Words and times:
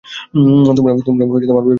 তোমরা 0.33 0.81
আমার 0.83 0.95
best 0.95 1.03
friend, 1.05 1.31
বলদের 1.31 1.49
দল। 1.49 1.65